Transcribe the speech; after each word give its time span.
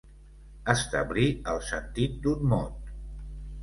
Establí 0.73 1.27
el 1.53 1.63
sentit 1.69 2.19
d'un 2.27 2.53
mot. 2.57 2.95